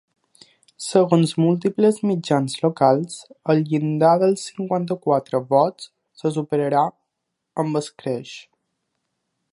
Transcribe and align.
Segons 0.83 1.33
múltiples 1.41 1.99
mitjans 2.11 2.55
locals, 2.63 3.19
el 3.55 3.61
llindar 3.73 4.15
dels 4.25 4.47
cinquanta-quatre 4.53 5.45
vots 5.53 5.91
se 6.23 6.33
superarà 6.41 6.83
amb 7.65 7.83
escreix. 7.85 8.37